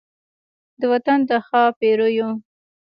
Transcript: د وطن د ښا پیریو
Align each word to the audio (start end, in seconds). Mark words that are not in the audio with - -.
د 0.79 0.81
وطن 0.91 1.19
د 1.29 1.31
ښا 1.47 1.63
پیریو 1.79 2.29